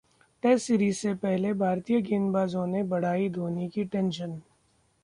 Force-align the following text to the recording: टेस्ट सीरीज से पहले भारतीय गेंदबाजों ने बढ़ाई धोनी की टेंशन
टेस्ट 0.43 0.65
सीरीज 0.67 0.95
से 0.97 1.13
पहले 1.15 1.53
भारतीय 1.53 2.01
गेंदबाजों 2.01 2.65
ने 2.67 2.83
बढ़ाई 2.85 3.29
धोनी 3.29 3.69
की 3.69 3.83
टेंशन 3.85 4.41